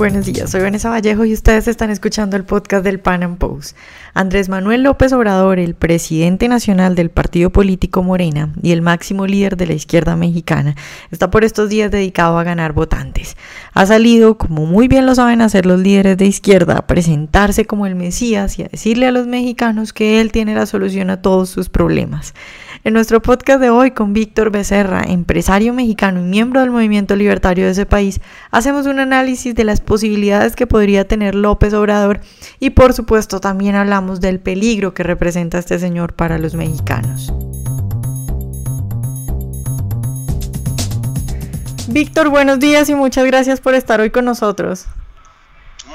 Buenos 0.00 0.24
días, 0.24 0.48
soy 0.48 0.62
Vanessa 0.62 0.88
Vallejo 0.88 1.26
y 1.26 1.34
ustedes 1.34 1.68
están 1.68 1.90
escuchando 1.90 2.34
el 2.34 2.44
podcast 2.44 2.82
del 2.82 3.00
Pan 3.00 3.22
Am 3.22 3.36
Post. 3.36 3.76
Andrés 4.14 4.48
Manuel 4.48 4.82
López 4.82 5.12
Obrador, 5.12 5.58
el 5.58 5.74
presidente 5.74 6.48
nacional 6.48 6.94
del 6.94 7.10
partido 7.10 7.50
político 7.50 8.02
Morena 8.02 8.48
y 8.62 8.72
el 8.72 8.80
máximo 8.80 9.26
líder 9.26 9.58
de 9.58 9.66
la 9.66 9.74
izquierda 9.74 10.16
mexicana, 10.16 10.74
está 11.10 11.30
por 11.30 11.44
estos 11.44 11.68
días 11.68 11.90
dedicado 11.90 12.38
a 12.38 12.44
ganar 12.44 12.72
votantes. 12.72 13.36
Ha 13.74 13.84
salido, 13.84 14.38
como 14.38 14.64
muy 14.64 14.88
bien 14.88 15.04
lo 15.04 15.14
saben 15.14 15.42
hacer 15.42 15.66
los 15.66 15.78
líderes 15.78 16.16
de 16.16 16.24
izquierda, 16.24 16.78
a 16.78 16.86
presentarse 16.86 17.66
como 17.66 17.86
el 17.86 17.94
Mesías 17.94 18.58
y 18.58 18.62
a 18.62 18.68
decirle 18.68 19.06
a 19.06 19.12
los 19.12 19.26
mexicanos 19.26 19.92
que 19.92 20.22
él 20.22 20.32
tiene 20.32 20.54
la 20.54 20.64
solución 20.64 21.10
a 21.10 21.20
todos 21.20 21.50
sus 21.50 21.68
problemas. 21.68 22.32
En 22.82 22.94
nuestro 22.94 23.20
podcast 23.20 23.60
de 23.60 23.68
hoy 23.68 23.90
con 23.90 24.14
Víctor 24.14 24.50
Becerra, 24.50 25.02
empresario 25.06 25.74
mexicano 25.74 26.20
y 26.20 26.24
miembro 26.24 26.60
del 26.60 26.70
movimiento 26.70 27.14
libertario 27.14 27.66
de 27.66 27.72
ese 27.72 27.84
país, 27.84 28.22
hacemos 28.50 28.86
un 28.86 29.00
análisis 29.00 29.54
de 29.54 29.64
las 29.64 29.82
posibilidades 29.90 30.54
que 30.54 30.68
podría 30.68 31.08
tener 31.08 31.34
López 31.34 31.74
Obrador 31.74 32.20
y 32.60 32.70
por 32.70 32.92
supuesto 32.92 33.40
también 33.40 33.74
hablamos 33.74 34.20
del 34.20 34.38
peligro 34.38 34.94
que 34.94 35.02
representa 35.02 35.58
este 35.58 35.80
señor 35.80 36.12
para 36.12 36.38
los 36.38 36.54
mexicanos. 36.54 37.32
Víctor, 41.88 42.28
buenos 42.28 42.60
días 42.60 42.88
y 42.88 42.94
muchas 42.94 43.24
gracias 43.24 43.60
por 43.60 43.74
estar 43.74 44.00
hoy 44.00 44.10
con 44.10 44.24
nosotros. 44.26 44.86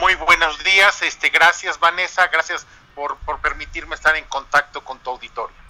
Muy 0.02 0.14
buenos 0.16 0.62
días, 0.66 1.02
este, 1.02 1.30
gracias 1.30 1.80
Vanessa, 1.80 2.28
gracias 2.28 2.68
por, 2.96 3.16
por 3.20 3.40
permitirme 3.40 3.96
estar 3.96 4.14
en 4.18 4.26
contacto 4.26 4.84
con 4.84 5.00
tu 5.00 5.12
auditorio. 5.12 5.65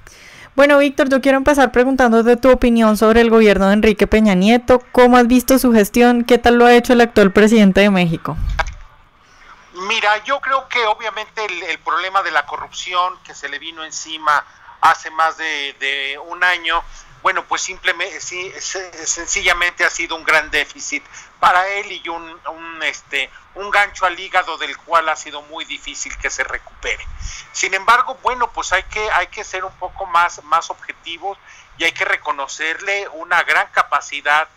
Bueno, 0.56 0.78
Víctor, 0.78 1.10
yo 1.10 1.20
quiero 1.20 1.38
empezar 1.38 1.74
preguntándote 1.74 2.38
tu 2.38 2.50
opinión 2.50 2.96
sobre 2.96 3.20
el 3.20 3.30
gobierno 3.30 3.68
de 3.68 3.74
Enrique 3.74 4.08
Peña 4.08 4.36
Nieto. 4.36 4.82
¿Cómo 4.94 5.18
has 5.18 5.28
visto 5.28 5.60
su 5.60 5.74
gestión? 5.74 6.24
¿Qué 6.24 6.38
tal 6.38 6.56
lo 6.56 6.66
ha 6.66 6.74
hecho 6.74 6.94
el 6.94 7.02
actual 7.02 7.34
presidente 7.34 7.82
de 7.82 7.90
México? 7.90 8.38
Mira, 9.74 10.24
yo 10.24 10.40
creo 10.40 10.70
que 10.70 10.86
obviamente 10.86 11.46
el, 11.70 11.78
problema 11.80 12.24
de 12.24 12.32
la 12.32 12.46
corrupción 12.46 13.20
que 13.26 13.36
se 13.36 13.50
le 13.50 13.60
vino 13.60 13.84
encima 13.84 14.46
hace 14.80 15.12
más 15.12 15.38
de 15.38 16.18
un 16.26 16.42
año, 16.42 16.82
bueno, 17.26 17.44
pues 17.48 17.64
simplemente, 17.64 18.22
sí, 18.22 18.54
sencillamente 18.60 19.84
ha 19.84 19.90
sido 19.90 20.16
un 20.16 20.24
gran 20.24 20.52
déficit 20.52 21.04
para 21.46 21.68
él 21.68 21.92
y 21.92 22.10
un, 22.10 22.82
este, 22.82 23.30
un 23.54 23.70
gancho 23.70 24.08
al 24.08 24.20
hígado 24.20 24.58
del 24.58 24.76
cual 24.78 25.08
ha 25.10 25.16
sido 25.16 25.44
muy 25.44 25.64
difícil 25.66 26.18
que 26.18 26.32
se 26.32 26.44
recupere. 26.44 27.06
Sin 27.52 27.76
embargo, 27.76 28.18
bueno, 28.24 28.52
pues 28.52 28.74
hay 28.74 28.82
que, 28.82 29.12
hay 29.12 29.28
que 29.28 29.44
ser 29.44 29.64
un 29.64 29.74
poco 29.74 30.08
más, 30.08 30.44
más 30.46 30.72
objetivos 30.72 31.38
y 31.78 31.84
hay 31.84 31.92
que 31.92 32.04
reconocerle 32.04 33.08
una 33.10 33.44
gran 33.44 33.68
capacidad 33.68 34.48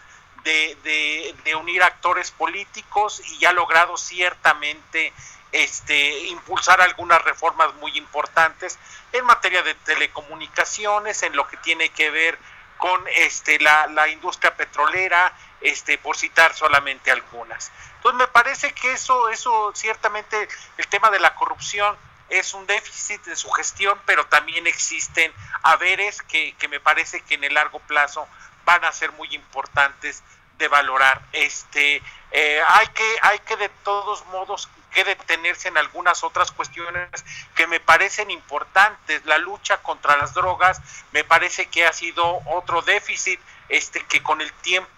de, 0.44 0.78
de, 0.82 1.34
de 1.44 1.54
unir 1.56 1.82
actores 1.82 2.30
políticos 2.30 3.20
y 3.38 3.44
ha 3.44 3.52
logrado 3.52 3.98
ciertamente 3.98 5.12
este, 5.52 6.20
impulsar 6.28 6.80
algunas 6.80 7.22
reformas 7.22 7.74
muy 7.74 7.98
importantes 7.98 8.78
en 9.12 9.26
materia 9.26 9.62
de 9.62 9.74
telecomunicaciones, 9.74 11.22
en 11.22 11.36
lo 11.36 11.46
que 11.48 11.58
tiene 11.58 11.90
que 11.90 12.08
ver 12.10 12.38
con 12.78 13.04
este, 13.08 13.58
la, 13.60 13.86
la 13.88 14.08
industria 14.08 14.56
petrolera, 14.56 15.36
este, 15.60 15.98
por 15.98 16.16
citar 16.16 16.54
solamente 16.54 17.10
algunas. 17.10 17.70
Entonces 17.96 18.18
me 18.18 18.28
parece 18.28 18.72
que 18.72 18.92
eso, 18.92 19.28
eso 19.28 19.72
ciertamente, 19.74 20.48
el 20.76 20.86
tema 20.86 21.10
de 21.10 21.20
la 21.20 21.34
corrupción 21.34 21.96
es 22.28 22.54
un 22.54 22.66
déficit 22.66 23.22
de 23.24 23.36
su 23.36 23.50
gestión, 23.50 24.00
pero 24.06 24.26
también 24.26 24.66
existen 24.66 25.32
haberes 25.62 26.22
que, 26.22 26.54
que 26.56 26.68
me 26.68 26.80
parece 26.80 27.20
que 27.22 27.34
en 27.34 27.44
el 27.44 27.54
largo 27.54 27.80
plazo 27.80 28.26
van 28.64 28.84
a 28.84 28.92
ser 28.92 29.12
muy 29.12 29.34
importantes 29.34 30.22
de 30.58 30.68
valorar. 30.68 31.22
Este, 31.32 32.02
eh, 32.30 32.60
hay 32.68 32.86
que, 32.88 33.16
hay 33.22 33.38
que 33.40 33.56
de 33.56 33.68
todos 33.82 34.26
modos 34.26 34.68
que 34.92 35.04
detenerse 35.04 35.68
en 35.68 35.76
algunas 35.76 36.24
otras 36.24 36.52
cuestiones 36.52 37.08
que 37.54 37.66
me 37.66 37.80
parecen 37.80 38.30
importantes. 38.30 39.24
La 39.26 39.38
lucha 39.38 39.78
contra 39.78 40.16
las 40.16 40.34
drogas 40.34 40.80
me 41.12 41.24
parece 41.24 41.66
que 41.66 41.86
ha 41.86 41.92
sido 41.92 42.40
otro 42.46 42.82
déficit 42.82 43.40
este 43.68 44.04
que 44.06 44.22
con 44.22 44.40
el 44.40 44.52
tiempo 44.54 44.88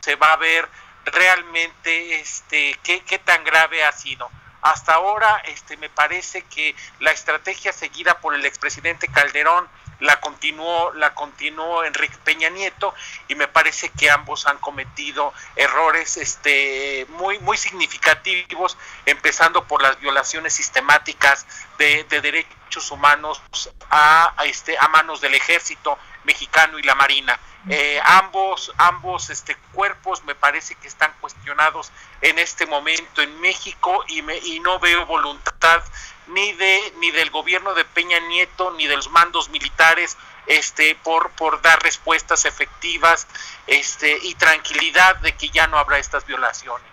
se 0.00 0.16
va 0.16 0.32
a 0.32 0.36
ver 0.36 0.68
realmente 1.04 2.20
este 2.20 2.78
qué, 2.82 3.00
qué 3.00 3.18
tan 3.18 3.44
grave 3.44 3.84
ha 3.84 3.92
sido. 3.92 4.30
Hasta 4.62 4.94
ahora 4.94 5.42
este 5.46 5.76
me 5.76 5.88
parece 5.88 6.42
que 6.42 6.74
la 6.98 7.12
estrategia 7.12 7.72
seguida 7.72 8.20
por 8.20 8.34
el 8.34 8.44
expresidente 8.44 9.08
Calderón 9.08 9.68
la 10.00 10.20
continuó, 10.20 10.92
la 10.94 11.14
continuó 11.14 11.84
Enrique 11.84 12.16
Peña 12.24 12.48
Nieto 12.48 12.94
y 13.28 13.34
me 13.34 13.48
parece 13.48 13.90
que 13.90 14.10
ambos 14.10 14.46
han 14.46 14.58
cometido 14.58 15.32
errores 15.56 16.16
este, 16.16 17.06
muy, 17.10 17.38
muy 17.40 17.56
significativos, 17.56 18.76
empezando 19.06 19.66
por 19.66 19.82
las 19.82 20.00
violaciones 20.00 20.54
sistemáticas 20.54 21.46
de, 21.78 22.04
derechos 22.04 22.90
humanos 22.90 23.42
a, 23.90 24.34
este, 24.44 24.76
a 24.78 24.88
manos 24.88 25.20
del 25.20 25.34
ejército 25.34 25.98
mexicano 26.24 26.78
y 26.78 26.82
la 26.82 26.94
marina. 26.94 27.38
Eh, 27.68 28.00
ambos 28.04 28.72
ambos 28.78 29.28
este 29.28 29.54
cuerpos 29.74 30.24
me 30.24 30.34
parece 30.34 30.76
que 30.76 30.88
están 30.88 31.12
cuestionados 31.20 31.92
en 32.22 32.38
este 32.38 32.64
momento 32.64 33.20
en 33.20 33.38
México 33.42 34.02
y 34.08 34.22
me 34.22 34.38
y 34.38 34.60
no 34.60 34.78
veo 34.78 35.04
voluntad 35.04 35.82
ni 36.28 36.54
de 36.54 36.94
ni 37.00 37.10
del 37.10 37.28
gobierno 37.30 37.74
de 37.74 37.84
Peña 37.84 38.18
Nieto 38.20 38.70
ni 38.78 38.86
de 38.86 38.96
los 38.96 39.10
mandos 39.10 39.50
militares 39.50 40.16
este 40.46 40.94
por 40.94 41.32
por 41.32 41.60
dar 41.60 41.82
respuestas 41.82 42.46
efectivas 42.46 43.26
este 43.66 44.18
y 44.22 44.34
tranquilidad 44.36 45.16
de 45.16 45.32
que 45.32 45.50
ya 45.50 45.66
no 45.66 45.78
habrá 45.78 45.98
estas 45.98 46.24
violaciones. 46.24 46.88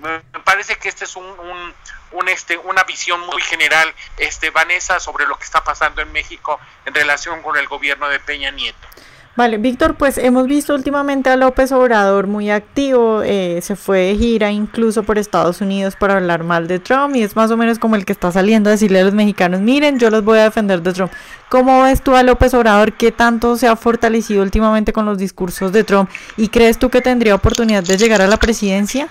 Me 0.00 0.40
parece 0.44 0.76
que 0.76 0.88
este 0.88 1.04
es 1.04 1.14
un, 1.14 1.74
un, 2.12 2.28
este 2.28 2.56
una 2.56 2.82
visión 2.82 3.20
muy 3.20 3.42
general 3.42 3.94
este 4.16 4.50
Vanessa 4.50 4.98
sobre 4.98 5.26
lo 5.26 5.36
que 5.36 5.44
está 5.44 5.62
pasando 5.62 6.02
en 6.02 6.10
México 6.10 6.58
en 6.84 6.94
relación 6.94 7.42
con 7.42 7.56
el 7.56 7.68
gobierno 7.68 8.08
de 8.08 8.18
Peña 8.18 8.50
Nieto 8.50 8.89
Vale, 9.36 9.58
Víctor, 9.58 9.94
pues 9.94 10.18
hemos 10.18 10.48
visto 10.48 10.74
últimamente 10.74 11.30
a 11.30 11.36
López 11.36 11.70
Obrador 11.70 12.26
muy 12.26 12.50
activo, 12.50 13.22
eh, 13.22 13.60
se 13.62 13.76
fue 13.76 13.98
de 13.98 14.16
gira 14.16 14.50
incluso 14.50 15.04
por 15.04 15.18
Estados 15.18 15.60
Unidos 15.60 15.94
para 15.94 16.16
hablar 16.16 16.42
mal 16.42 16.66
de 16.66 16.80
Trump 16.80 17.14
y 17.14 17.22
es 17.22 17.36
más 17.36 17.50
o 17.52 17.56
menos 17.56 17.78
como 17.78 17.94
el 17.94 18.04
que 18.04 18.12
está 18.12 18.32
saliendo 18.32 18.68
a 18.68 18.72
decirle 18.72 19.00
a 19.00 19.04
los 19.04 19.14
mexicanos, 19.14 19.60
miren, 19.60 20.00
yo 20.00 20.10
los 20.10 20.24
voy 20.24 20.40
a 20.40 20.44
defender 20.44 20.82
de 20.82 20.92
Trump. 20.92 21.12
¿Cómo 21.48 21.82
ves 21.82 22.02
tú 22.02 22.16
a 22.16 22.24
López 22.24 22.52
Obrador? 22.54 22.94
¿Qué 22.94 23.12
tanto 23.12 23.56
se 23.56 23.68
ha 23.68 23.76
fortalecido 23.76 24.42
últimamente 24.42 24.92
con 24.92 25.06
los 25.06 25.16
discursos 25.16 25.72
de 25.72 25.84
Trump? 25.84 26.10
¿Y 26.36 26.48
crees 26.48 26.78
tú 26.78 26.90
que 26.90 27.00
tendría 27.00 27.36
oportunidad 27.36 27.84
de 27.84 27.96
llegar 27.96 28.20
a 28.22 28.26
la 28.26 28.36
presidencia? 28.36 29.08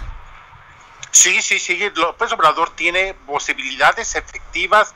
Sí, 1.11 1.41
sí, 1.41 1.59
sí, 1.59 1.79
López 1.95 2.31
Obrador 2.33 2.69
tiene 2.75 3.15
posibilidades 3.25 4.15
efectivas 4.15 4.93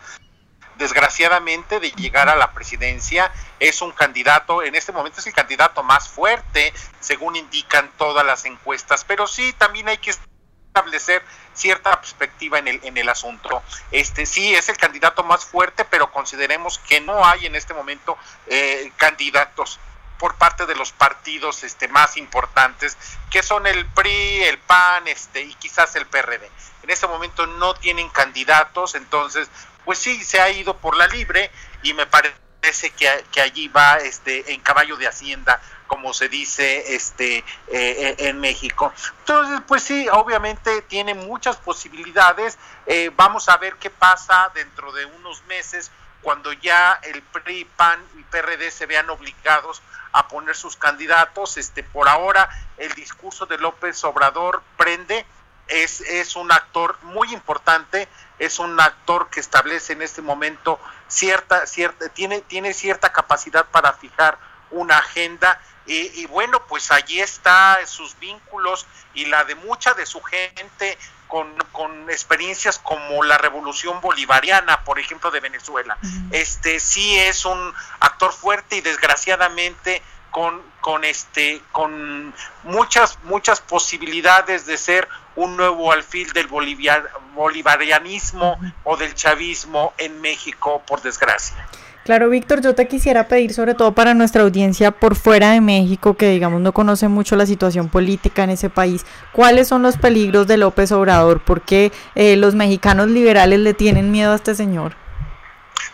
desgraciadamente 0.84 1.80
de 1.80 1.92
llegar 1.92 2.28
a 2.28 2.36
la 2.36 2.52
presidencia 2.52 3.32
es 3.62 3.82
un 3.82 3.92
candidato, 3.94 4.64
en 4.64 4.76
este 4.76 4.92
momento 4.92 5.22
es 5.22 5.28
el 5.28 5.34
candidato 5.34 5.82
más 5.82 6.10
fuerte, 6.10 6.74
según 7.00 7.38
indican 7.38 7.90
todas 7.98 8.26
las 8.26 8.44
encuestas, 8.44 9.06
pero 9.06 9.26
sí 9.26 9.54
también 9.54 9.88
hay 9.88 9.98
que 9.98 10.10
establecer 10.10 11.24
cierta 11.54 12.02
perspectiva 12.02 12.60
en 12.60 12.68
el, 12.68 12.82
en 12.84 12.98
el 12.98 13.08
asunto. 13.08 13.64
Este 13.92 14.26
sí 14.26 14.54
es 14.54 14.68
el 14.68 14.76
candidato 14.76 15.24
más 15.24 15.46
fuerte, 15.46 15.86
pero 15.86 16.12
consideremos 16.12 16.80
que 16.80 17.00
no 17.00 17.26
hay 17.26 17.46
en 17.46 17.56
este 17.56 17.74
momento 17.74 18.18
eh, 18.48 18.92
candidatos 18.98 19.80
por 20.20 20.36
parte 20.36 20.66
de 20.66 20.76
los 20.76 20.92
partidos 20.92 21.64
este 21.64 21.88
más 21.88 22.18
importantes 22.18 22.98
que 23.30 23.42
son 23.42 23.68
el 23.68 23.86
PRI, 23.86 24.44
el 24.44 24.58
PAN, 24.58 25.08
este 25.08 25.44
y 25.44 25.54
quizás 25.56 25.96
el 25.96 26.06
PRD. 26.08 26.50
En 26.84 26.90
este 26.90 27.08
momento 27.08 27.48
no 27.48 27.74
tienen 27.76 28.10
candidatos, 28.10 28.96
entonces 28.96 29.50
pues 29.86 30.00
sí 30.00 30.24
se 30.24 30.40
ha 30.40 30.50
ido 30.50 30.78
por 30.78 30.98
la 30.98 31.08
libre 31.08 31.52
y 31.82 31.94
me 31.94 32.06
parece 32.06 32.90
que, 32.98 33.26
que 33.32 33.42
allí 33.42 33.68
va 33.68 33.98
este 33.98 34.54
en 34.54 34.62
caballo 34.62 34.96
de 34.98 35.08
hacienda 35.08 35.60
como 35.94 36.12
se 36.12 36.28
dice 36.28 36.96
este 36.96 37.38
eh, 37.38 37.44
eh, 37.68 38.16
en 38.18 38.40
México. 38.40 38.92
Entonces 39.20 39.62
pues 39.68 39.84
sí 39.84 40.08
obviamente 40.12 40.82
tiene 40.84 41.14
muchas 41.14 41.58
posibilidades. 41.58 42.58
Eh, 42.88 43.12
vamos 43.16 43.48
a 43.48 43.58
ver 43.58 43.76
qué 43.76 43.92
pasa 43.92 44.52
dentro 44.56 44.92
de 44.92 45.06
unos 45.06 45.44
meses 45.46 45.92
cuando 46.24 46.52
ya 46.54 47.00
el 47.04 47.22
PRI, 47.22 47.66
PAN 47.66 48.04
y 48.18 48.24
PRD 48.24 48.72
se 48.72 48.88
vean 48.88 49.08
obligados 49.12 49.84
a 50.14 50.28
poner 50.28 50.56
sus 50.56 50.78
candidatos. 50.78 51.58
Este 51.58 51.84
por 51.84 52.10
ahora 52.10 52.50
el 52.78 52.92
discurso 52.94 53.46
de 53.46 53.60
López 53.60 54.04
Obrador 54.04 54.64
prende 54.78 55.26
es, 55.68 56.02
es 56.02 56.36
un 56.36 56.52
actor 56.52 56.98
muy 57.04 57.32
importante, 57.34 58.08
es 58.40 58.60
un 58.60 58.80
actor 58.80 59.30
que 59.30 59.40
establece 59.40 59.94
en 59.94 60.02
este 60.02 60.22
momento 60.22 60.80
cierta, 61.08 61.66
cierta, 61.68 62.10
tiene, 62.10 62.42
tiene 62.42 62.74
cierta 62.74 63.12
capacidad 63.12 63.66
para 63.66 63.94
fijar 63.94 64.38
una 64.72 64.98
agenda 64.98 65.60
y, 65.86 66.26
bueno, 66.28 66.66
pues 66.68 66.92
allí 66.92 67.20
está 67.20 67.78
sus 67.86 68.18
vínculos 68.18 68.88
y 69.14 69.26
la 69.26 69.44
de 69.44 69.56
mucha 69.56 69.94
de 69.94 70.06
su 70.06 70.22
gente 70.22 70.98
con, 71.28 71.54
con, 71.74 72.10
experiencias 72.10 72.80
como 72.80 73.22
la 73.24 73.38
revolución 73.38 74.00
bolivariana, 74.00 74.86
por 74.86 74.98
ejemplo, 74.98 75.30
de 75.30 75.42
Venezuela. 75.42 75.98
Este 76.32 76.80
sí 76.80 77.18
es 77.20 77.44
un 77.44 77.74
actor 78.00 78.32
fuerte 78.32 78.78
y 78.78 78.82
desgraciadamente 78.82 80.02
con, 80.32 80.64
con, 80.80 81.04
este, 81.04 81.62
con 81.74 82.34
muchas, 82.64 83.20
muchas 83.24 83.60
posibilidades 83.60 84.66
de 84.66 84.78
ser 84.78 85.10
un 85.36 85.58
nuevo 85.58 85.92
alfil 85.92 86.32
del 86.34 86.48
bolivarianismo 86.48 88.60
o 88.84 88.98
del 88.98 89.14
chavismo 89.14 89.94
en 89.98 90.22
México, 90.22 90.82
por 90.86 91.02
desgracia. 91.02 91.68
Claro, 92.04 92.30
Víctor, 92.30 92.62
yo 92.62 92.76
te 92.76 92.86
quisiera 92.86 93.30
pedir 93.30 93.54
sobre 93.54 93.76
todo 93.76 93.94
para 93.94 94.14
nuestra 94.14 94.44
audiencia 94.44 94.92
por 94.92 95.16
fuera 95.16 95.52
de 95.52 95.62
México, 95.62 96.16
que 96.16 96.28
digamos 96.28 96.60
no 96.60 96.74
conoce 96.74 97.08
mucho 97.08 97.38
la 97.38 97.46
situación 97.46 97.88
política 97.88 98.44
en 98.44 98.50
ese 98.50 98.70
país, 98.70 99.06
¿cuáles 99.32 99.70
son 99.70 99.84
los 99.84 99.96
peligros 99.96 100.46
de 100.46 100.58
López 100.58 100.92
Obrador? 100.92 101.42
¿Por 101.42 101.62
qué 101.62 101.94
eh, 102.16 102.36
los 102.36 102.56
mexicanos 102.56 103.08
liberales 103.08 103.60
le 103.60 103.74
tienen 103.74 104.12
miedo 104.12 104.34
a 104.34 104.36
este 104.36 104.54
señor? 104.54 104.98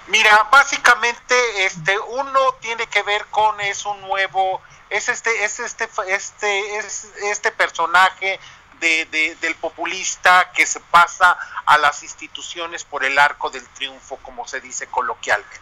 Mira, 0.08 0.48
básicamente 0.52 1.36
este 1.66 1.96
uno 2.00 2.40
tiene 2.60 2.88
que 2.88 3.04
ver 3.04 3.26
con 3.30 3.62
es 3.62 3.86
un 3.86 4.02
nuevo 4.02 4.62
es 4.90 5.10
este 5.10 5.44
es 5.44 5.60
este 5.60 5.88
este 6.08 6.78
es 6.78 7.12
este 7.22 7.52
personaje 7.52 8.40
de, 8.80 9.36
del 9.42 9.56
populista 9.56 10.52
que 10.54 10.66
se 10.66 10.80
pasa 10.80 11.38
a 11.66 11.78
las 11.78 12.04
instituciones 12.04 12.84
por 12.84 13.04
el 13.04 13.20
arco 13.20 13.50
del 13.50 13.68
triunfo, 13.70 14.18
como 14.18 14.48
se 14.48 14.62
dice 14.62 14.88
coloquialmente. 14.88 15.60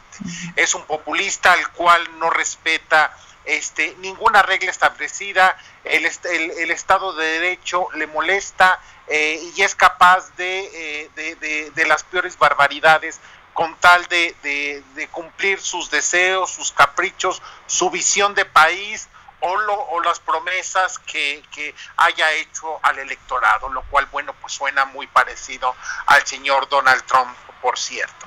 Es 0.55 0.75
un 0.75 0.83
populista 0.85 1.53
al 1.53 1.71
cual 1.71 2.19
no 2.19 2.29
respeta 2.29 3.15
este, 3.47 3.95
ninguna 3.99 4.41
regla 4.41 4.69
establecida, 4.69 5.57
el, 5.85 6.05
el, 6.05 6.69
Estado 6.71 7.13
de 7.13 7.25
Derecho 7.25 7.87
le 7.93 8.05
molesta 8.05 8.79
eh, 9.07 9.39
y 9.55 9.61
es 9.61 9.73
capaz 9.73 10.35
de, 10.35 11.07
eh, 11.15 11.71
de, 11.73 11.85
las 11.85 12.03
peores 12.03 12.37
barbaridades 12.37 13.21
con 13.53 13.73
tal 13.77 14.05
de, 14.07 14.83
cumplir 15.11 15.61
sus 15.61 15.89
deseos, 15.89 16.51
sus 16.51 16.73
caprichos, 16.73 17.41
su 17.67 17.89
visión 17.89 18.35
de 18.35 18.43
país 18.43 19.07
o, 19.39 19.49
o 19.49 20.01
las 20.01 20.19
promesas 20.19 20.99
que, 20.99 21.43
que, 21.51 21.73
haya 21.97 22.31
hecho 22.33 22.79
al 22.83 22.99
electorado, 22.99 23.69
lo 23.69 23.83
cual, 23.83 24.07
bueno, 24.11 24.33
pues 24.41 24.53
suena 24.53 24.85
muy 24.85 25.07
parecido 25.07 25.75
al 26.05 26.25
señor 26.25 26.67
Donald 26.69 27.03
Trump 27.05 27.35
por 27.61 27.77
cierto. 27.77 28.25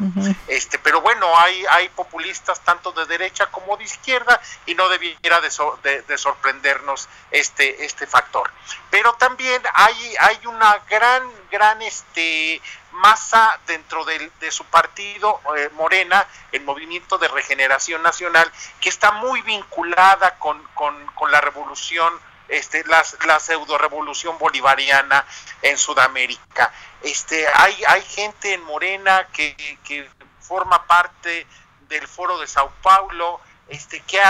este, 0.49 0.79
pero 0.79 1.01
bueno, 1.01 1.27
hay, 1.39 1.65
hay 1.71 1.89
populistas 1.91 2.61
tanto 2.61 2.93
de 2.93 3.07
derecha 3.07 3.47
como 3.47 3.77
de 3.77 3.85
izquierda 3.85 4.41
y 4.67 4.75
no 4.75 4.89
debiera 4.89 5.41
de, 5.41 6.03
de, 6.03 6.19
sorprendernos 6.19 7.09
este, 7.31 7.85
este 7.85 8.07
factor. 8.07 8.51
Pero 8.91 9.15
también 9.15 9.63
hay, 9.75 10.15
hay 10.21 10.47
una 10.47 10.79
gran, 10.89 11.23
gran 11.51 11.81
este, 11.83 12.61
masa 12.93 13.59
dentro 13.67 14.05
de, 14.05 14.31
de 14.41 14.51
su 14.51 14.65
partido, 14.65 15.41
eh, 15.57 15.71
Morena, 15.75 16.27
el 16.53 16.63
Movimiento 16.63 17.19
de 17.19 17.29
Regeneración 17.29 18.03
Nacional, 18.03 18.51
que 18.81 18.89
está 18.89 19.13
muy 19.13 19.43
vinculada 19.43 20.39
con, 20.39 20.63
con, 20.75 21.07
con 21.15 21.31
la 21.31 21.41
revolución 21.41 22.13
este, 22.49 22.85
la, 22.87 23.05
la 23.27 23.39
pseudo 23.39 23.79
revolución 23.79 24.37
bolivariana 24.39 25.25
en 25.63 25.79
Sudamérica. 25.79 26.73
Este, 27.01 27.47
hay, 27.55 27.83
hay 27.87 28.03
gente 28.03 28.55
en 28.55 28.63
Morena 28.65 29.29
que, 29.33 29.55
que 29.85 30.11
forma 30.41 30.85
parte 30.87 31.47
del 31.83 32.07
foro 32.09 32.39
de 32.39 32.47
Sao 32.47 32.73
Paulo, 32.83 33.41
este, 33.71 34.01
que, 34.01 34.21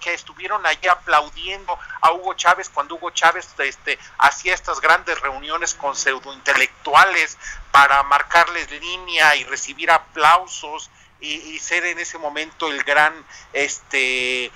que, 0.00 0.14
estuvieron 0.14 0.64
allí 0.66 0.88
aplaudiendo 0.88 1.78
a 2.00 2.12
Hugo 2.12 2.34
Chávez 2.34 2.70
cuando 2.70 2.94
Hugo 2.94 3.10
Chávez 3.10 3.48
este, 3.58 3.98
hacía 4.18 4.54
estas 4.54 4.80
grandes 4.80 5.20
reuniones 5.20 5.74
con 5.74 5.94
pseudointelectuales 5.94 7.38
para 7.70 8.02
marcarles 8.04 8.70
línea 8.70 9.36
y 9.36 9.44
recibir 9.44 9.90
aplausos 9.90 10.90
y, 11.20 11.58
ser 11.58 11.84
en 11.84 11.98
ese 11.98 12.16
momento 12.16 12.68
el 12.68 12.82
gran 12.82 13.12
este 13.52 14.50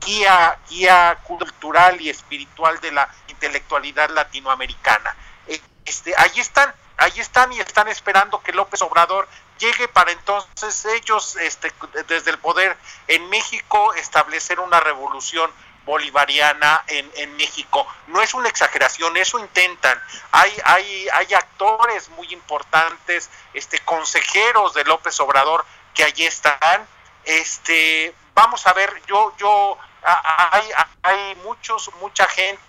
guía, 0.00 0.58
guía 0.68 1.18
cultural 1.24 2.00
y 2.00 2.10
espiritual 2.10 2.78
de 2.80 2.92
la 2.92 3.08
intelectualidad 3.28 4.10
latinoamericana. 4.10 5.16
Eh, 5.46 5.60
este, 5.86 6.12
ahí 6.18 6.38
están, 6.38 6.74
ahí 6.98 7.18
están 7.18 7.52
y 7.52 7.60
están 7.60 7.88
esperando 7.88 8.42
que 8.42 8.52
López 8.52 8.82
Obrador 8.82 9.26
llegue 9.64 9.88
para 9.88 10.12
entonces 10.12 10.84
ellos 10.84 11.36
este, 11.36 11.72
desde 12.06 12.30
el 12.30 12.38
poder 12.38 12.76
en 13.08 13.28
México 13.30 13.94
establecer 13.94 14.60
una 14.60 14.80
revolución 14.80 15.50
bolivariana 15.86 16.82
en, 16.86 17.10
en, 17.16 17.36
México. 17.36 17.86
No 18.06 18.22
es 18.22 18.32
una 18.34 18.48
exageración, 18.48 19.16
eso 19.16 19.38
intentan. 19.38 20.00
Hay, 20.32 20.52
hay, 20.64 21.08
hay 21.12 21.34
actores 21.34 22.08
muy 22.10 22.32
importantes, 22.32 23.28
este, 23.52 23.78
consejeros 23.80 24.72
de 24.74 24.84
López 24.84 25.18
Obrador 25.20 25.64
que 25.94 26.04
allí 26.04 26.24
están. 26.24 26.86
Este, 27.24 28.14
vamos 28.34 28.66
a 28.66 28.72
ver, 28.72 29.02
yo, 29.06 29.34
yo 29.38 29.78
hay, 30.02 30.68
hay 31.02 31.34
muchos, 31.36 31.90
mucha 32.00 32.26
gente 32.26 32.62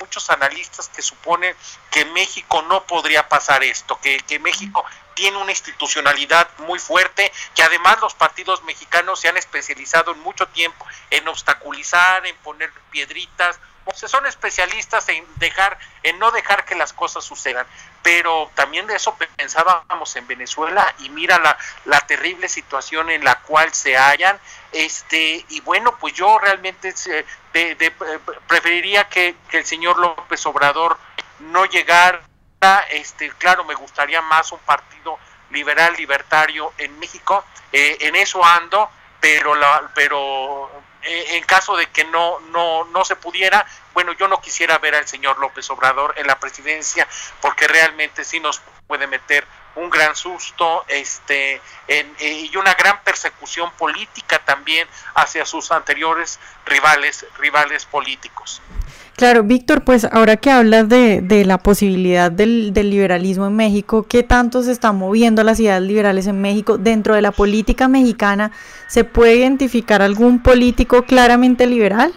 muchos 0.00 0.28
analistas 0.30 0.88
que 0.88 1.02
suponen 1.02 1.54
que 1.90 2.04
México 2.06 2.62
no 2.62 2.82
podría 2.84 3.28
pasar 3.28 3.62
esto, 3.62 3.98
que, 4.00 4.18
que, 4.20 4.38
México 4.40 4.84
tiene 5.18 5.36
una 5.36 5.50
institucionalidad 5.50 6.48
muy 6.58 6.78
fuerte, 6.78 7.32
que 7.56 7.64
además 7.64 8.00
los 8.00 8.14
partidos 8.14 8.62
mexicanos 8.62 9.18
se 9.18 9.28
han 9.28 9.36
especializado 9.36 10.12
en 10.12 10.20
mucho 10.20 10.46
tiempo 10.46 10.86
en 11.10 11.26
obstaculizar, 11.26 12.24
en 12.24 12.36
poner 12.36 12.70
piedritas 12.92 13.58
son 13.94 14.26
especialistas 14.26 15.08
en 15.08 15.24
dejar, 15.36 15.78
en 16.02 16.18
no 16.18 16.30
dejar 16.30 16.64
que 16.64 16.74
las 16.74 16.92
cosas 16.92 17.24
sucedan. 17.24 17.66
Pero 18.02 18.50
también 18.54 18.86
de 18.86 18.94
eso 18.94 19.16
pensábamos 19.36 20.14
en 20.16 20.26
Venezuela 20.26 20.94
y 20.98 21.08
mira 21.08 21.38
la, 21.38 21.56
la 21.86 22.00
terrible 22.00 22.48
situación 22.48 23.10
en 23.10 23.24
la 23.24 23.40
cual 23.40 23.72
se 23.72 23.96
hallan. 23.96 24.38
Este, 24.72 25.44
y 25.48 25.60
bueno, 25.62 25.96
pues 25.98 26.12
yo 26.14 26.38
realmente 26.38 26.92
de, 27.54 27.92
preferiría 28.46 29.08
que, 29.08 29.34
el 29.52 29.64
señor 29.64 29.98
López 29.98 30.44
Obrador 30.46 30.98
no 31.40 31.64
llegara. 31.64 32.27
Este, 32.90 33.30
claro, 33.38 33.64
me 33.64 33.74
gustaría 33.74 34.20
más 34.20 34.50
un 34.50 34.58
partido 34.60 35.18
liberal 35.50 35.94
libertario 35.96 36.72
en 36.78 36.98
México. 36.98 37.44
Eh, 37.72 37.98
en 38.00 38.16
eso 38.16 38.44
ando, 38.44 38.90
pero 39.20 39.54
la, 39.54 39.90
pero 39.94 40.68
eh, 41.02 41.36
en 41.36 41.44
caso 41.44 41.76
de 41.76 41.86
que 41.86 42.04
no, 42.04 42.40
no, 42.50 42.84
no 42.86 43.04
se 43.04 43.14
pudiera, 43.14 43.64
bueno, 43.94 44.12
yo 44.12 44.26
no 44.26 44.40
quisiera 44.40 44.78
ver 44.78 44.96
al 44.96 45.06
señor 45.06 45.38
López 45.38 45.70
Obrador 45.70 46.14
en 46.16 46.26
la 46.26 46.40
presidencia 46.40 47.06
porque 47.40 47.68
realmente 47.68 48.24
sí 48.24 48.40
nos 48.40 48.60
puede 48.88 49.06
meter 49.06 49.46
un 49.76 49.88
gran 49.90 50.16
susto 50.16 50.84
este, 50.88 51.60
en, 51.86 52.16
y 52.18 52.56
una 52.56 52.74
gran 52.74 53.00
persecución 53.04 53.70
política 53.72 54.40
también 54.44 54.88
hacia 55.14 55.46
sus 55.46 55.70
anteriores 55.70 56.40
rivales, 56.66 57.24
rivales 57.38 57.86
políticos. 57.86 58.60
Claro, 59.18 59.42
Víctor, 59.42 59.82
pues 59.82 60.04
ahora 60.04 60.36
que 60.36 60.48
hablas 60.48 60.88
de, 60.88 61.20
de 61.20 61.44
la 61.44 61.58
posibilidad 61.58 62.30
del, 62.30 62.72
del, 62.72 62.90
liberalismo 62.90 63.48
en 63.48 63.56
México, 63.56 64.06
¿qué 64.08 64.22
tanto 64.22 64.62
se 64.62 64.70
están 64.70 64.96
moviendo 64.96 65.42
las 65.42 65.58
ideas 65.58 65.82
liberales 65.82 66.28
en 66.28 66.40
México? 66.40 66.78
Dentro 66.78 67.16
de 67.16 67.22
la 67.22 67.32
política 67.32 67.88
mexicana, 67.88 68.52
¿se 68.86 69.02
puede 69.02 69.34
identificar 69.34 70.02
algún 70.02 70.40
político 70.40 71.02
claramente 71.02 71.66
liberal? 71.66 72.14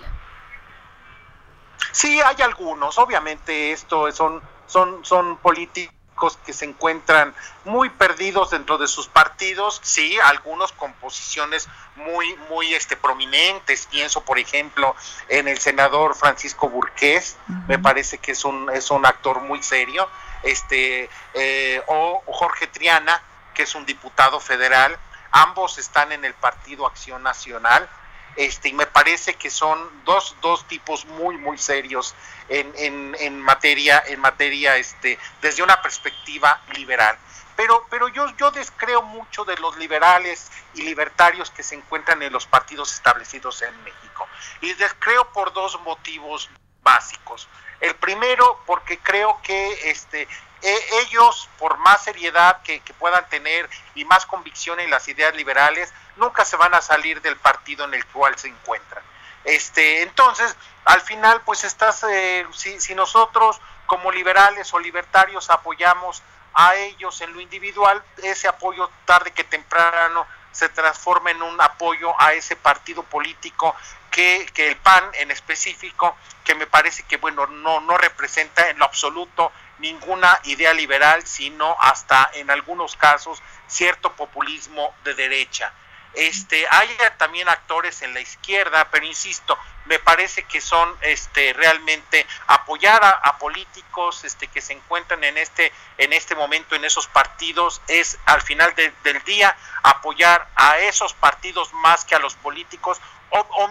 Sí, 1.91 2.19
hay 2.23 2.35
algunos. 2.43 2.99
Obviamente, 2.99 3.71
esto 3.71 4.11
son, 4.11 4.39
son, 4.67 5.03
son 5.03 5.37
políticos 5.37 6.00
que 6.45 6.53
se 6.53 6.65
encuentran 6.65 7.33
muy 7.65 7.89
perdidos 7.89 8.51
dentro 8.51 8.77
de 8.77 8.87
sus 8.87 9.07
partidos, 9.07 9.79
sí, 9.83 10.17
algunos 10.23 10.71
con 10.71 10.93
posiciones 10.93 11.67
muy, 11.95 12.35
muy 12.49 12.73
este, 12.73 12.95
prominentes, 12.95 13.87
pienso 13.87 14.21
por 14.21 14.39
ejemplo 14.39 14.95
en 15.29 15.47
el 15.47 15.59
senador 15.59 16.15
Francisco 16.15 16.69
Burqués, 16.69 17.37
me 17.67 17.79
parece 17.79 18.17
que 18.19 18.31
es 18.31 18.45
un, 18.45 18.69
es 18.69 18.91
un 18.91 19.05
actor 19.05 19.41
muy 19.41 19.61
serio, 19.63 20.07
este, 20.43 21.09
eh, 21.33 21.81
o, 21.87 22.23
o 22.25 22.33
Jorge 22.33 22.67
Triana, 22.67 23.21
que 23.53 23.63
es 23.63 23.75
un 23.75 23.85
diputado 23.85 24.39
federal, 24.39 24.97
ambos 25.31 25.77
están 25.77 26.11
en 26.11 26.25
el 26.25 26.33
Partido 26.33 26.85
Acción 26.85 27.23
Nacional, 27.23 27.89
este, 28.35 28.69
y 28.69 28.73
me 28.73 28.85
parece 28.85 29.35
que 29.35 29.49
son 29.49 30.03
dos, 30.05 30.35
dos 30.41 30.67
tipos 30.67 31.05
muy, 31.05 31.37
muy 31.37 31.57
serios 31.57 32.15
en, 32.49 32.71
en, 32.77 33.15
en 33.19 33.41
materia, 33.41 34.03
en 34.07 34.19
materia 34.19 34.77
este, 34.77 35.17
desde 35.41 35.63
una 35.63 35.81
perspectiva 35.81 36.61
liberal. 36.75 37.17
Pero, 37.55 37.85
pero 37.89 38.07
yo, 38.07 38.25
yo 38.37 38.51
descreo 38.51 39.01
mucho 39.01 39.45
de 39.45 39.55
los 39.57 39.77
liberales 39.77 40.51
y 40.73 40.81
libertarios 40.81 41.51
que 41.51 41.63
se 41.63 41.75
encuentran 41.75 42.21
en 42.23 42.33
los 42.33 42.47
partidos 42.47 42.93
establecidos 42.93 43.61
en 43.61 43.83
México. 43.83 44.27
Y 44.61 44.73
descreo 44.73 45.31
por 45.31 45.53
dos 45.53 45.79
motivos 45.81 46.49
básicos. 46.81 47.47
El 47.79 47.95
primero, 47.95 48.61
porque 48.65 48.99
creo 48.99 49.39
que 49.43 49.91
este, 49.91 50.27
e, 50.61 50.79
ellos, 51.01 51.49
por 51.57 51.77
más 51.77 52.03
seriedad 52.03 52.61
que, 52.61 52.81
puedan 52.99 53.27
tener 53.29 53.67
y 53.95 54.05
más 54.05 54.25
convicción 54.25 54.79
en 54.79 54.91
las 54.91 55.07
ideas 55.07 55.35
liberales, 55.35 55.91
nunca 56.21 56.45
se 56.45 56.55
van 56.55 56.73
a 56.73 56.81
salir 56.81 57.21
del 57.21 57.35
partido 57.35 57.83
en 57.83 57.93
el 57.93 58.05
cual 58.05 58.37
se 58.37 58.47
encuentran. 58.47 59.03
Este, 59.43 60.03
entonces, 60.03 60.55
al 60.85 61.01
final, 61.01 61.41
pues 61.41 61.63
estás, 61.65 62.05
eh, 62.09 62.45
si, 62.53 62.79
si 62.79 62.95
nosotros 62.95 63.59
como 63.87 64.11
liberales 64.11 64.73
o 64.73 64.79
libertarios 64.79 65.49
apoyamos 65.49 66.23
a 66.53 66.75
ellos 66.75 67.19
en 67.21 67.33
lo 67.33 67.41
individual, 67.41 68.01
ese 68.23 68.47
apoyo 68.47 68.89
tarde 69.05 69.31
que 69.31 69.43
temprano 69.43 70.25
se 70.51 70.69
transforma 70.69 71.31
en 71.31 71.41
un 71.41 71.59
apoyo 71.59 72.13
a 72.21 72.33
ese 72.33 72.55
partido 72.55 73.03
político 73.03 73.75
que, 74.11 74.45
que, 74.53 74.67
el 74.67 74.77
PAN 74.77 75.03
en 75.13 75.31
específico, 75.31 76.15
que 76.43 76.55
me 76.55 76.67
parece 76.67 77.03
que 77.03 77.17
bueno, 77.17 77.47
no, 77.47 77.79
no 77.81 77.97
representa 77.97 78.69
en 78.69 78.77
lo 78.77 78.85
absoluto 78.85 79.51
ninguna 79.79 80.39
idea 80.43 80.73
liberal, 80.73 81.25
sino 81.25 81.75
hasta 81.79 82.29
en 82.33 82.51
algunos 82.51 82.95
casos 82.95 83.41
cierto 83.67 84.13
populismo 84.13 84.93
de 85.03 85.13
derecha. 85.15 85.73
Este, 86.13 86.65
hay 86.69 86.89
también 87.17 87.47
actores 87.47 88.01
en 88.01 88.13
la 88.13 88.19
izquierda, 88.19 88.89
pero 88.91 89.05
insisto, 89.05 89.57
me 89.85 89.99
parece 89.99 90.43
que 90.43 90.61
son 90.61 90.95
este, 91.01 91.53
realmente 91.53 92.25
apoyar 92.47 93.01
a, 93.03 93.37
políticos 93.37 94.23
este, 94.23 94.47
que 94.47 94.61
se 94.61 94.73
encuentran 94.73 95.23
en 95.23 95.37
este, 95.37 95.71
en 95.97 96.13
este 96.13 96.35
momento 96.35 96.75
en 96.75 96.85
esos 96.85 97.07
partidos, 97.07 97.81
es 97.87 98.19
al 98.25 98.41
final 98.41 98.73
del 98.75 99.23
día 99.23 99.55
apoyar 99.83 100.47
a 100.55 100.77
esos 100.79 101.13
partidos 101.13 101.73
más 101.73 102.05
que 102.05 102.15
a 102.15 102.19
los 102.19 102.35
políticos 102.35 103.01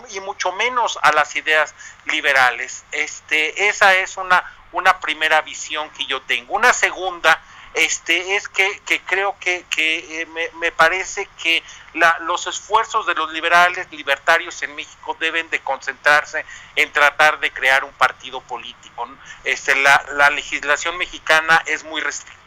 y 0.09 0.20
mucho 0.20 0.52
menos 0.52 0.99
a 1.02 1.12
las 1.12 1.37
ideas 1.37 1.75
liberales. 2.06 2.85
Este, 2.92 3.68
esa 3.68 3.94
es 3.94 4.16
una, 4.16 4.42
una 4.73 4.99
primera 5.00 5.42
visión 5.42 5.90
que 5.90 6.06
yo 6.06 6.23
tengo. 6.23 6.54
Una 6.54 6.73
segunda 6.73 7.40
este, 7.75 8.37
es 8.37 8.49
que, 8.49 8.81
que 8.81 9.00
creo 9.03 9.37
que, 9.39 9.65
que 9.71 10.21
eh, 10.21 10.27
me, 10.27 10.49
me, 10.59 10.73
parece 10.73 11.29
que 11.41 11.62
la, 11.95 12.19
los 12.21 12.47
esfuerzos 12.47 13.07
de 13.07 13.15
los 13.15 13.33
liberales 13.33 13.91
libertarios 13.93 14.61
en 14.62 14.75
México 14.75 15.17
deben 15.21 15.49
de 15.50 15.61
concentrarse 15.61 16.45
en 16.75 16.93
tratar 16.93 17.39
de 17.39 17.53
crear 17.53 17.85
un 17.85 17.93
partido 17.93 18.41
político. 18.41 19.09
Este, 19.45 19.77
la, 19.77 20.05
la 20.15 20.31
legislación 20.31 20.99
mexicana 20.99 21.62
es 21.67 21.85
muy 21.85 22.00
restrictiva, 22.00 22.41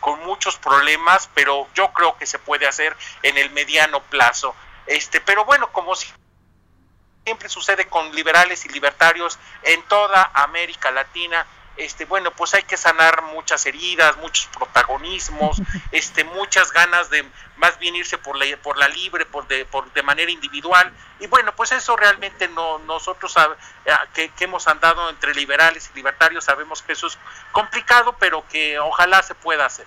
con 0.00 0.24
muchos 0.24 0.56
problemas, 0.56 1.28
pero 1.34 1.68
yo 1.74 1.92
creo 1.92 2.16
que 2.16 2.24
se 2.26 2.38
puede 2.38 2.66
hacer 2.66 2.96
en 3.22 3.36
el 3.36 3.50
mediano 3.50 4.02
plazo. 4.04 4.54
Este, 4.86 5.20
pero 5.20 5.44
bueno, 5.44 5.70
como 5.72 5.94
siempre 7.24 7.48
sucede 7.48 7.86
con 7.86 8.14
liberales 8.14 8.64
y 8.64 8.68
libertarios 8.70 9.38
en 9.62 9.82
toda 9.82 10.30
América 10.32 10.90
Latina, 10.90 11.46
este, 11.76 12.04
bueno, 12.04 12.30
pues 12.30 12.54
hay 12.54 12.62
que 12.62 12.76
sanar 12.76 13.22
muchas 13.22 13.66
heridas, 13.66 14.16
muchos 14.18 14.46
protagonismos, 14.56 15.60
este, 15.92 16.24
muchas 16.24 16.72
ganas 16.72 17.10
de 17.10 17.24
más 17.56 17.78
bien 17.78 17.96
irse 17.96 18.18
por 18.18 18.36
la, 18.36 18.56
por 18.58 18.76
la 18.76 18.88
libre, 18.88 19.24
por 19.26 19.46
de, 19.48 19.64
por 19.64 19.92
de 19.92 20.02
manera 20.02 20.30
individual. 20.30 20.92
Y 21.20 21.26
bueno, 21.26 21.54
pues 21.54 21.72
eso 21.72 21.96
realmente 21.96 22.48
no, 22.48 22.78
nosotros 22.80 23.34
eh, 23.84 23.92
que, 24.14 24.28
que 24.30 24.44
hemos 24.44 24.68
andado 24.68 25.08
entre 25.10 25.34
liberales 25.34 25.90
y 25.92 25.96
libertarios 25.96 26.44
sabemos 26.44 26.82
que 26.82 26.92
eso 26.92 27.06
es 27.06 27.18
complicado, 27.52 28.16
pero 28.18 28.46
que 28.48 28.78
ojalá 28.78 29.22
se 29.22 29.34
pueda 29.34 29.66
hacer. 29.66 29.86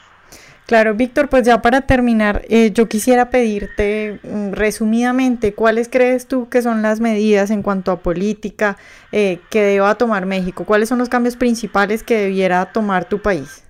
Claro, 0.70 0.94
Víctor, 0.94 1.30
pues 1.30 1.48
ya 1.48 1.64
para 1.64 1.82
terminar, 1.82 2.44
eh, 2.48 2.70
yo 2.72 2.88
quisiera 2.88 3.32
pedirte 3.32 4.20
mm, 4.22 4.52
resumidamente 4.52 5.56
cuáles 5.56 5.90
crees 5.90 6.28
tú 6.28 6.48
que 6.48 6.62
son 6.62 6.84
las 6.84 7.00
medidas 7.00 7.50
en 7.50 7.64
cuanto 7.64 7.92
a 7.92 8.02
política 8.02 8.78
eh, 9.12 9.42
que 9.50 9.64
deba 9.64 9.96
tomar 9.96 10.28
México, 10.28 10.66
cuáles 10.66 10.88
son 10.88 11.00
los 11.00 11.10
cambios 11.10 11.36
principales 11.38 12.04
que 12.04 12.20
debiera 12.20 12.72
tomar 12.72 13.06
tu 13.06 13.20
país. 13.20 13.64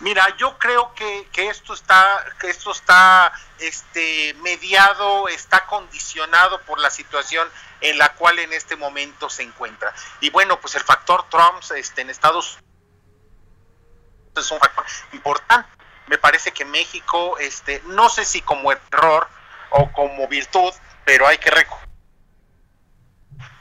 Mira, 0.00 0.22
yo 0.36 0.58
creo 0.58 0.92
que, 0.94 1.28
que 1.32 1.48
esto 1.48 1.72
está, 1.72 2.22
que 2.38 2.50
esto 2.50 2.70
está 2.70 3.32
este, 3.60 4.34
mediado, 4.42 5.28
está 5.28 5.64
condicionado 5.64 6.60
por 6.60 6.78
la 6.78 6.90
situación 6.90 7.48
en 7.80 7.96
la 7.96 8.12
cual 8.12 8.38
en 8.38 8.52
este 8.52 8.76
momento 8.76 9.30
se 9.30 9.44
encuentra. 9.44 9.94
Y 10.20 10.28
bueno, 10.28 10.60
pues 10.60 10.74
el 10.74 10.82
factor 10.82 11.24
Trump 11.30 11.62
este, 11.74 12.02
en 12.02 12.10
Estados 12.10 12.56
Unidos 12.56 12.73
es 14.40 14.50
un 14.50 14.58
factor 14.58 14.84
importante. 15.12 15.68
Me 16.06 16.18
parece 16.18 16.52
que 16.52 16.64
México, 16.64 17.38
este, 17.38 17.82
no 17.86 18.08
sé 18.08 18.24
si 18.24 18.42
como 18.42 18.72
error 18.72 19.26
o 19.70 19.90
como 19.92 20.28
virtud, 20.28 20.72
pero 21.04 21.26
hay 21.26 21.38
que 21.38 21.50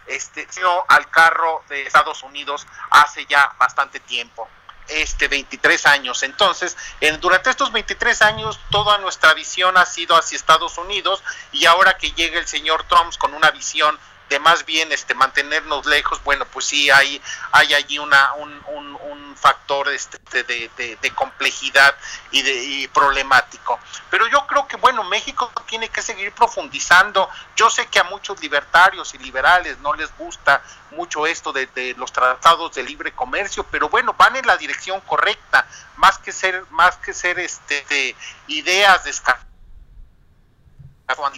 este 0.07 0.47
al 0.89 1.09
carro 1.09 1.63
de 1.69 1.83
Estados 1.83 2.23
Unidos 2.23 2.67
hace 2.91 3.25
ya 3.25 3.53
bastante 3.57 3.99
tiempo 3.99 4.47
este 4.87 5.27
23 5.27 5.85
años. 5.85 6.23
Entonces, 6.23 6.75
en, 6.99 7.19
durante 7.21 7.49
estos 7.49 7.71
23 7.71 8.21
años 8.21 8.59
toda 8.69 8.97
nuestra 8.97 9.33
visión 9.33 9.77
ha 9.77 9.85
sido 9.85 10.15
hacia 10.15 10.35
Estados 10.35 10.77
Unidos 10.77 11.23
y 11.51 11.65
ahora 11.65 11.97
que 11.97 12.11
llega 12.11 12.39
el 12.39 12.47
señor 12.47 12.83
Trump 12.83 13.15
con 13.17 13.33
una 13.33 13.51
visión 13.51 13.97
de 14.29 14.39
más 14.39 14.65
bien 14.65 14.91
este 14.91 15.13
mantenernos 15.13 15.85
lejos, 15.85 16.23
bueno, 16.23 16.45
pues 16.45 16.65
sí 16.65 16.89
hay, 16.89 17.21
hay 17.51 17.73
allí 17.73 17.99
una, 17.99 18.33
un, 18.33 18.61
un, 18.67 19.12
factor 19.35 19.89
este, 19.89 20.43
de, 20.43 21.11
complejidad 21.15 21.95
y, 22.31 22.41
de, 22.41 22.53
y 22.53 22.87
problemático. 22.87 23.79
Pero 24.09 24.27
yo 24.27 24.45
creo 24.47 24.67
que, 24.67 24.77
bueno, 24.77 25.03
México 25.03 25.51
tiene 25.67 25.89
que 25.89 26.01
seguir 26.01 26.31
profundizando. 26.33 27.29
Yo 27.55 27.69
sé 27.69 27.87
que 27.87 27.99
a 27.99 28.03
muchos 28.03 28.41
libertarios 28.41 29.13
y 29.13 29.17
liberales 29.17 29.77
no 29.79 29.93
les 29.93 30.15
gusta 30.17 30.63
mucho 30.91 31.25
esto 31.25 31.51
de, 31.51 31.95
los 31.97 32.11
tratados 32.11 32.73
de 32.73 32.83
libre 32.83 33.11
comercio, 33.11 33.65
pero 33.71 33.89
bueno, 33.89 34.13
van 34.17 34.35
en 34.35 34.45
la 34.45 34.57
dirección 34.57 35.01
correcta, 35.01 35.67
más 35.97 36.17
que 36.19 36.31
ser, 36.31 36.65
más 36.69 36.97
que 36.97 37.13
ser 37.13 37.39
este, 37.39 37.85
de 37.89 38.15
ideas 38.47 39.03
de 39.03 39.11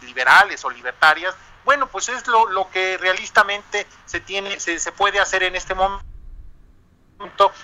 liberales 0.02 0.64
o 0.64 0.70
libertarias, 0.70 1.36
bueno, 1.66 1.88
pues 1.88 2.10
es 2.10 2.28
lo, 2.28 2.70
que 2.72 2.98
realistamente 2.98 3.88
se 4.06 4.20
tiene, 4.20 4.60
se 4.60 4.92
puede 4.92 5.20
hacer 5.20 5.44
en 5.44 5.56
este 5.56 5.74
momento 5.74 6.15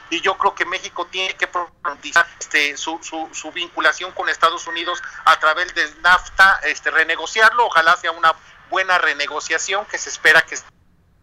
y 0.09 0.21
yo 0.21 0.37
creo 0.37 0.55
que 0.55 0.65
México 0.65 1.07
tiene 1.07 1.35
que 1.35 1.47
profundizar 1.47 2.25
este, 2.39 2.77
su, 2.77 2.99
su, 3.01 3.29
su, 3.33 3.51
vinculación 3.51 4.11
con 4.13 4.29
Estados 4.29 4.65
Unidos 4.67 5.01
a 5.25 5.39
través 5.39 5.73
del 5.75 6.01
NAFTA, 6.01 6.59
este, 6.63 6.91
renegociarlo, 6.91 7.65
ojalá 7.65 7.95
sea 7.97 8.11
una 8.11 8.33
buena 8.69 8.97
renegociación 8.97 9.85
que 9.85 9.97
se 9.97 10.09
espera 10.09 10.41
que 10.43 10.57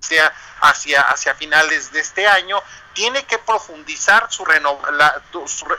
sea 0.01 0.33
hacia, 0.61 1.01
hacia 1.03 1.35
finales 1.35 1.91
de 1.93 2.01
este 2.01 2.27
año, 2.27 2.63
tiene 2.93 3.25
que 3.25 3.39
profundizar 3.39 4.31
su, 4.31 4.45
la, 4.47 5.23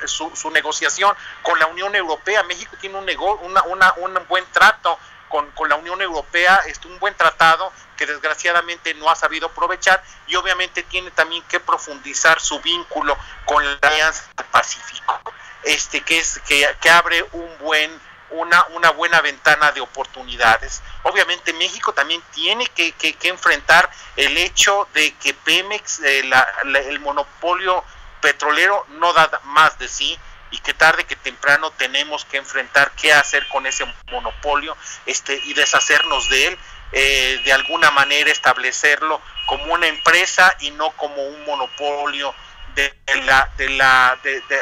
su, 0.06 0.32
su, 0.36 0.52
negociación 0.52 1.16
con 1.42 1.58
la 1.60 1.68
Unión 1.68 1.96
Europea. 1.96 2.44
México 2.44 2.76
tiene 2.80 2.98
un, 2.98 3.08
una, 3.44 3.64
una, 3.64 3.94
un 3.98 4.20
buen 4.28 4.46
trato 4.52 4.98
con, 5.30 5.50
con 5.52 5.70
la 5.70 5.76
Unión 5.76 6.02
Europea, 6.02 6.62
es 6.68 6.80
un 6.86 7.00
buen 7.00 7.16
tratado 7.16 7.72
que 7.96 8.06
desgraciadamente 8.06 8.94
no 8.96 9.10
ha 9.10 9.16
sabido 9.16 9.48
aprovechar 9.48 10.04
y 10.28 10.36
obviamente 10.36 10.84
tiene 10.84 11.12
también 11.12 11.44
que 11.44 11.60
profundizar 11.60 12.40
su 12.40 12.60
vínculo 12.62 13.18
con 13.46 13.64
la 13.64 13.78
Alianza 13.82 14.24
del 14.36 14.46
Pacífico, 14.48 15.22
este 15.64 16.02
que 16.02 16.20
es 16.20 16.40
que, 16.48 16.68
que 16.82 16.90
abre 16.90 17.26
un 17.32 17.58
buen 17.60 18.10
una, 18.32 18.64
una 18.76 18.92
buena 18.92 19.22
ventana 19.22 19.72
de 19.72 19.82
oportunidades. 19.82 20.82
Obviamente 21.04 21.54
México 21.54 21.94
también 21.94 22.22
tiene 22.32 22.66
que, 22.68 22.92
que, 22.92 23.16
enfrentar 23.24 23.90
el 24.16 24.38
hecho 24.38 24.88
de 24.94 25.16
que 25.16 25.34
Pemex, 25.34 26.00
eh, 26.02 26.24
la, 26.26 26.48
el 26.64 27.00
monopolio 27.00 27.84
petrolero, 28.22 28.86
no 28.90 29.14
da 29.14 29.30
más 29.46 29.78
de 29.80 29.88
sí 29.88 30.20
y 30.52 30.60
que 30.60 30.74
tarde 30.74 31.06
que 31.06 31.16
temprano 31.16 31.72
tenemos 31.72 32.26
que 32.26 32.38
enfrentar 32.38 32.92
qué 32.92 33.14
hacer 33.14 33.48
con 33.50 33.66
ese 33.66 33.86
monopolio 34.12 34.76
este, 35.06 35.40
y 35.46 35.54
deshacernos 35.54 36.30
de 36.30 36.48
él, 36.48 36.58
eh, 36.92 37.42
de 37.46 37.54
alguna 37.54 37.92
manera 37.92 38.32
establecerlo 38.32 39.22
como 39.46 39.74
una 39.74 39.88
empresa 39.88 40.56
y 40.60 40.72
no 40.72 40.92
como 40.92 41.22
un 41.22 41.46
monopolio 41.46 42.34
de 42.76 42.94
la 43.26 43.50
de 43.58 43.70
la 43.70 44.18
de, 44.24 44.42
de, 44.42 44.60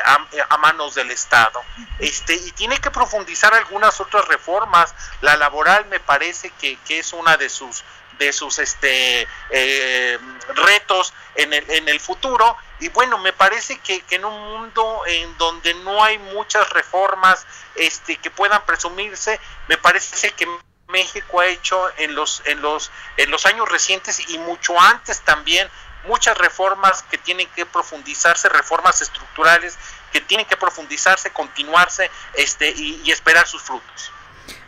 a, 0.49 0.57
manos 0.57 0.95
del 0.95 1.11
Estado. 1.11 1.61
Este 1.99 2.35
y 2.35 2.51
tiene 2.51 2.77
que 2.79 2.89
profundizar 2.89 3.53
algunas 3.53 3.99
otras 3.99 4.27
reformas. 4.27 4.93
La 5.21 5.35
laboral 5.35 5.85
me 5.87 5.99
parece 5.99 6.49
que, 6.51 6.77
que 6.87 6.99
es 6.99 7.13
una 7.13 7.37
de 7.37 7.49
sus 7.49 7.83
de 8.17 8.33
sus 8.33 8.59
este 8.59 9.27
eh, 9.49 10.19
retos 10.55 11.13
en 11.35 11.53
el, 11.53 11.69
en 11.69 11.87
el 11.89 11.99
futuro. 11.99 12.57
Y 12.79 12.89
bueno 12.89 13.17
me 13.17 13.33
parece 13.33 13.79
que, 13.79 14.01
que, 14.01 14.15
en 14.15 14.25
un 14.25 14.39
mundo 14.39 15.01
en 15.07 15.37
donde 15.37 15.73
no 15.75 16.03
hay 16.03 16.17
muchas 16.17 16.69
reformas 16.71 17.45
este 17.75 18.17
que 18.17 18.29
puedan 18.29 18.63
presumirse 18.65 19.39
me 19.67 19.77
parece 19.77 20.31
que 20.31 20.47
México 20.87 21.39
ha 21.39 21.47
hecho 21.47 21.89
en 21.97 22.15
los 22.15 22.41
en 22.45 22.61
los 22.61 22.91
en 23.17 23.31
los 23.31 23.45
años 23.45 23.67
recientes 23.69 24.29
y 24.29 24.37
mucho 24.39 24.79
antes 24.79 25.21
también 25.21 25.67
muchas 26.07 26.37
reformas 26.37 27.03
que 27.03 27.17
tienen 27.17 27.47
que 27.55 27.65
profundizarse 27.65 28.47
reformas 28.49 29.01
estructurales 29.01 29.77
que 30.11 30.21
tienen 30.21 30.45
que 30.45 30.55
profundizarse 30.55 31.31
continuarse 31.31 32.09
este 32.35 32.69
y, 32.69 33.01
y 33.03 33.11
esperar 33.11 33.47
sus 33.47 33.61
frutos. 33.61 34.11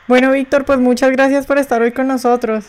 Bueno 0.08 0.32
Víctor 0.32 0.66
pues 0.66 0.80
muchas 0.80 1.12
gracias 1.12 1.46
por 1.46 1.58
estar 1.58 1.82
hoy 1.82 1.94
con 1.94 2.08
nosotros 2.08 2.66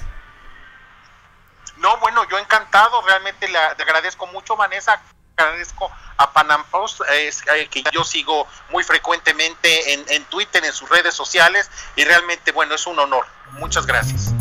no, 1.80 1.96
bueno, 1.98 2.26
yo 2.30 2.38
encantado, 2.38 3.02
realmente 3.02 3.48
le, 3.48 3.58
agradezco 3.58 4.26
mucho, 4.28 4.56
Vanessa, 4.56 5.00
agradezco 5.36 5.90
a 6.16 6.32
Panam 6.32 6.64
Post, 6.64 7.00
eh, 7.10 7.68
que 7.70 7.82
yo 7.92 8.04
sigo 8.04 8.46
muy 8.68 8.84
frecuentemente 8.84 9.94
en, 9.94 10.04
en 10.08 10.24
Twitter, 10.26 10.64
en 10.64 10.72
sus 10.72 10.88
redes 10.88 11.14
sociales, 11.14 11.70
y 11.96 12.04
realmente, 12.04 12.52
bueno, 12.52 12.74
es 12.74 12.86
un 12.86 12.98
honor. 12.98 13.26
Muchas 13.52 13.86
gracias. 13.86 14.32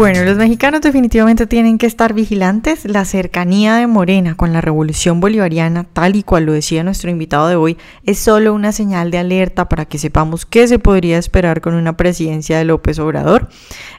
Bueno, 0.00 0.24
los 0.24 0.38
mexicanos 0.38 0.80
definitivamente 0.80 1.46
tienen 1.46 1.76
que 1.76 1.84
estar 1.84 2.14
vigilantes. 2.14 2.86
La 2.86 3.04
cercanía 3.04 3.76
de 3.76 3.86
Morena 3.86 4.34
con 4.34 4.50
la 4.54 4.62
revolución 4.62 5.20
bolivariana, 5.20 5.84
tal 5.84 6.16
y 6.16 6.22
cual 6.22 6.46
lo 6.46 6.54
decía 6.54 6.82
nuestro 6.82 7.10
invitado 7.10 7.48
de 7.48 7.56
hoy, 7.56 7.76
es 8.06 8.18
solo 8.18 8.54
una 8.54 8.72
señal 8.72 9.10
de 9.10 9.18
alerta 9.18 9.68
para 9.68 9.84
que 9.84 9.98
sepamos 9.98 10.46
qué 10.46 10.66
se 10.68 10.78
podría 10.78 11.18
esperar 11.18 11.60
con 11.60 11.74
una 11.74 11.98
presidencia 11.98 12.56
de 12.56 12.64
López 12.64 12.98
Obrador. 12.98 13.50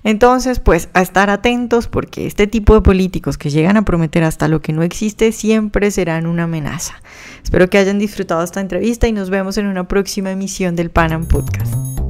Entonces, 0.03 0.59
pues 0.59 0.89
a 0.93 1.03
estar 1.03 1.29
atentos 1.29 1.87
porque 1.87 2.25
este 2.25 2.47
tipo 2.47 2.73
de 2.73 2.81
políticos 2.81 3.37
que 3.37 3.51
llegan 3.51 3.77
a 3.77 3.85
prometer 3.85 4.23
hasta 4.23 4.47
lo 4.47 4.59
que 4.59 4.73
no 4.73 4.81
existe 4.81 5.31
siempre 5.31 5.91
serán 5.91 6.25
una 6.25 6.45
amenaza. 6.45 6.95
Espero 7.43 7.69
que 7.69 7.77
hayan 7.77 7.99
disfrutado 7.99 8.43
esta 8.43 8.59
entrevista 8.59 9.07
y 9.07 9.11
nos 9.11 9.29
vemos 9.29 9.59
en 9.59 9.67
una 9.67 9.87
próxima 9.87 10.31
emisión 10.31 10.75
del 10.75 10.89
Panam 10.89 11.27
Podcast. 11.27 12.00